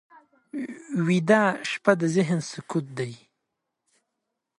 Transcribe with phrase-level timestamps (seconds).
[1.07, 3.13] ویده شپه د ذهن سکوت دی